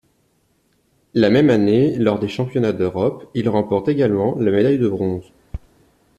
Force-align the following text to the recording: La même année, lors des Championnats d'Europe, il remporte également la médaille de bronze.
La 1.13 1.29
même 1.29 1.51
année, 1.51 1.95
lors 1.95 2.17
des 2.17 2.27
Championnats 2.27 2.71
d'Europe, 2.71 3.29
il 3.35 3.47
remporte 3.47 3.87
également 3.87 4.33
la 4.39 4.49
médaille 4.49 4.79
de 4.79 4.87
bronze. 4.89 5.31